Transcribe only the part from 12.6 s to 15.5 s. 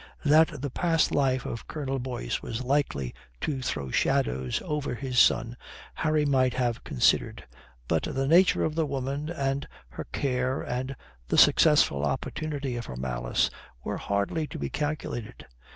of her malice were hardly to be calculated.